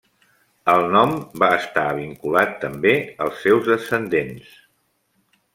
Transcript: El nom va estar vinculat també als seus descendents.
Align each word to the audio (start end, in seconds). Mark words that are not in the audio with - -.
El 0.71 0.85
nom 0.93 1.13
va 1.43 1.49
estar 1.57 1.85
vinculat 1.99 2.57
també 2.65 2.97
als 3.27 3.39
seus 3.45 3.73
descendents. 3.73 4.53